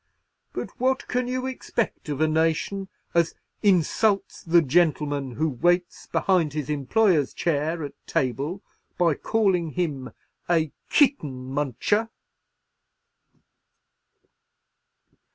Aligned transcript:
But 0.51 0.71
what 0.79 1.07
can 1.07 1.27
you 1.27 1.45
expect 1.45 2.09
of 2.09 2.21
a 2.21 2.27
nation 2.27 2.87
as 3.13 3.35
insults 3.61 4.41
the 4.41 4.63
gentleman 4.63 5.33
who 5.33 5.47
waits 5.47 6.07
behind 6.07 6.53
his 6.53 6.71
employer's 6.71 7.35
chair 7.35 7.83
at 7.83 7.93
table 8.07 8.63
by 8.97 9.13
callin' 9.13 9.73
him 9.73 10.09
a 10.49 10.71
kitten 10.89 11.51
muncher?" 11.53 12.09